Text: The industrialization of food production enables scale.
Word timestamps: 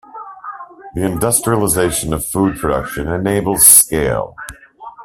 The 0.95 1.05
industrialization 1.05 2.11
of 2.11 2.25
food 2.25 2.57
production 2.57 3.07
enables 3.07 3.67
scale. 3.67 4.35